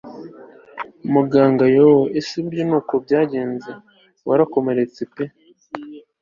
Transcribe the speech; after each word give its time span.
Muganga 1.13 1.65
yooo 1.75 2.03
ese 2.19 2.33
burya 2.43 2.63
nuko 2.69 2.93
byagenze 3.05 3.71
warakomeretse 4.27 5.01
pe 5.13 5.25